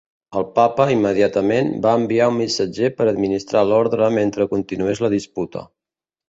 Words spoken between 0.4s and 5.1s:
papa, immediatament, va enviar un missatger per administrar l'Orde mentre continués